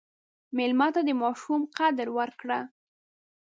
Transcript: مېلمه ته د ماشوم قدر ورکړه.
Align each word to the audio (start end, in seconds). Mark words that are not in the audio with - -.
مېلمه 0.57 0.87
ته 0.95 1.01
د 1.07 1.09
ماشوم 1.21 1.61
قدر 1.77 2.07
ورکړه. 2.17 2.59